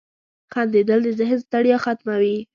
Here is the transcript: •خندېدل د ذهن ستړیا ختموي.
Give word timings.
•خندېدل 0.53 0.99
د 1.05 1.07
ذهن 1.19 1.39
ستړیا 1.45 1.77
ختموي. 1.85 2.37